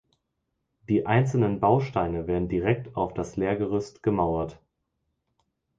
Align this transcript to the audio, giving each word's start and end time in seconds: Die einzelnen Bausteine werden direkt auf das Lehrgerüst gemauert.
Die 0.89 1.05
einzelnen 1.05 1.59
Bausteine 1.59 2.25
werden 2.25 2.49
direkt 2.49 2.97
auf 2.97 3.13
das 3.13 3.35
Lehrgerüst 3.37 4.01
gemauert. 4.01 4.59